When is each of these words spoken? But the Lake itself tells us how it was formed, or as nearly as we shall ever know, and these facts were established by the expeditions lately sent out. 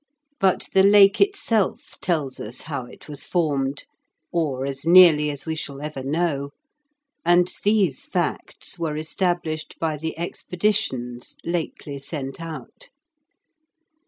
But 0.39 0.67
the 0.73 0.81
Lake 0.81 1.21
itself 1.21 1.93
tells 2.01 2.39
us 2.39 2.61
how 2.61 2.85
it 2.87 3.07
was 3.07 3.23
formed, 3.23 3.83
or 4.31 4.65
as 4.65 4.83
nearly 4.83 5.29
as 5.29 5.45
we 5.45 5.55
shall 5.55 5.79
ever 5.79 6.01
know, 6.01 6.49
and 7.23 7.53
these 7.63 8.03
facts 8.03 8.79
were 8.79 8.97
established 8.97 9.75
by 9.79 9.97
the 9.97 10.17
expeditions 10.17 11.35
lately 11.43 11.99
sent 11.99 12.41
out. 12.41 12.89